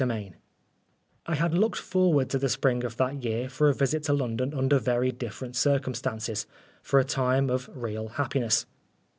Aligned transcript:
173 0.01 0.33
XV 0.33 0.41
I 1.27 1.35
HAD 1.39 1.53
looked 1.53 1.77
forward 1.77 2.27
to 2.31 2.39
the 2.39 2.49
spring 2.49 2.83
of 2.83 2.97
that 2.97 3.23
year 3.23 3.47
for 3.47 3.69
a 3.69 3.73
visit 3.75 4.01
to 4.05 4.13
London 4.13 4.51
under 4.51 4.79
very 4.79 5.11
differ 5.11 5.45
ent 5.45 5.55
circumstances 5.55 6.47
for 6.81 6.99
a 6.99 7.03
time 7.03 7.51
of 7.51 7.69
real 7.75 8.09
happi 8.09 8.39
ness. 8.39 8.65